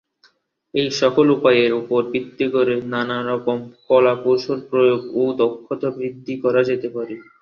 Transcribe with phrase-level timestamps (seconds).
[0.73, 3.57] এই সকল উপায়ে র ওপর ভিত্তি করে নানা রকম
[3.87, 7.15] কলাকৌশল প্রয়োগ ও দক্ষতা বৃদ্ধি করা যেতে পারে।